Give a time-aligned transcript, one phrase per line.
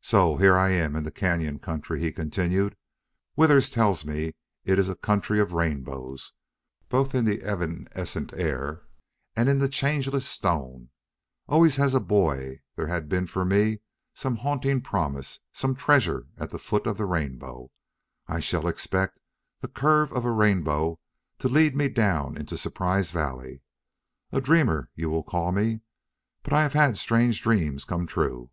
[0.00, 2.74] "So here I am in the cañon country," he continued.
[3.36, 4.34] "Withers tells me
[4.64, 6.32] it is a country of rainbows,
[6.88, 8.82] both in the evanescent air
[9.36, 10.88] and in the changeless stone.
[11.46, 13.78] Always as a boy there had been for me
[14.12, 17.70] some haunting promise, some treasure at the foot of the rainbow.
[18.26, 19.20] I shall expect
[19.60, 20.98] the curve of a rainbow
[21.38, 23.62] to lead me down into Surprise Valley.
[24.32, 25.78] A dreamer, you will call me.
[26.42, 28.50] But I have had strange dreams come true....